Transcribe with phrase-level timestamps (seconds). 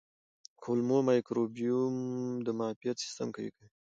[0.61, 1.85] کولمو مایکروبیوم
[2.45, 3.67] د معافیت سیستم قوي کوي.